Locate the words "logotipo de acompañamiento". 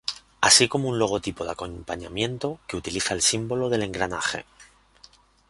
0.97-2.59